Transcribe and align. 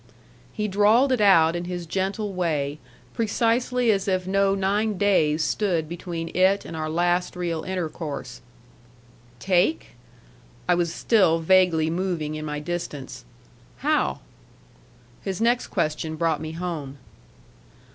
He 0.51 0.67
drawled 0.67 1.11
it 1.11 1.21
out 1.21 1.55
in 1.55 1.65
his 1.65 1.85
gentle 1.85 2.33
way, 2.33 2.79
precisely 3.13 3.91
as 3.91 4.07
if 4.07 4.25
no 4.25 4.55
nine 4.55 4.97
days 4.97 5.43
stood 5.43 5.87
between 5.87 6.35
it 6.35 6.65
and 6.65 6.75
our 6.75 6.89
last 6.89 7.35
real 7.35 7.61
intercourse. 7.61 8.41
"Take?" 9.37 9.89
I 10.67 10.73
was 10.73 10.91
still 10.91 11.37
vaguely 11.37 11.91
moving 11.91 12.33
in 12.33 12.45
my 12.45 12.59
distance. 12.59 13.25
"How?" 13.85 14.21
His 15.21 15.39
next 15.39 15.67
question 15.67 16.15
brought 16.15 16.41
me 16.41 16.53
home. 16.53 16.97